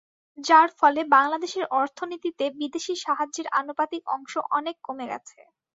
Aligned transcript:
যার 0.37 0.69
ফলে 0.79 1.01
বাংলাদেশের 1.15 1.65
অর্থনীতিতে 1.79 2.45
বিদেশি 2.59 2.93
সাহায্যের 2.97 3.47
আনুপাতিক 3.59 4.01
অংশ 4.15 4.33
অনেক 4.51 4.75
কমে 4.83 5.05
গেছে। 5.11 5.39